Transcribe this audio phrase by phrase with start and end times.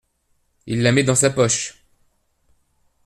[0.65, 1.77] Il la met dans sa poche.